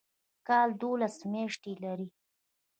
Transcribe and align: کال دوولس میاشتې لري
کال 0.47 0.69
دوولس 0.79 1.15
میاشتې 1.31 1.71
لري 1.83 2.07